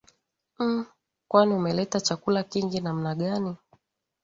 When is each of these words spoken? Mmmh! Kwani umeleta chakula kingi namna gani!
Mmmh! 0.59 0.85
Kwani 1.27 1.53
umeleta 1.55 1.97
chakula 2.05 2.41
kingi 2.51 2.79
namna 2.81 3.11
gani! 3.19 3.53